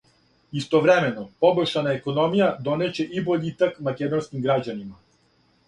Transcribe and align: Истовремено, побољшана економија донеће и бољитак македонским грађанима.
Истовремено, 0.61 1.25
побољшана 1.45 1.93
економија 1.99 2.49
донеће 2.69 3.07
и 3.19 3.25
бољитак 3.29 3.79
македонским 3.91 4.45
грађанима. 4.49 5.01